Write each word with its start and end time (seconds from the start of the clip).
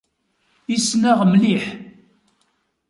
Issen-aɣ 0.75 1.19
mliḥ. 1.31 1.63